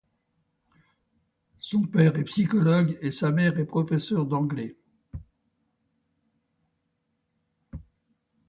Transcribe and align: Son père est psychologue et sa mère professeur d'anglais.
Son 1.59 1.83
père 1.83 2.15
est 2.15 2.23
psychologue 2.23 2.97
et 3.01 3.11
sa 3.11 3.29
mère 3.29 3.53
professeur 3.67 4.25
d'anglais. 4.25 4.75